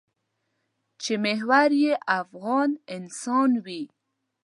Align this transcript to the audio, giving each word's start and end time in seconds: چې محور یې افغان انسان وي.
چې 1.01 1.13
محور 1.23 1.69
یې 1.83 1.93
افغان 2.19 2.69
انسان 2.95 3.49
وي. 3.65 3.83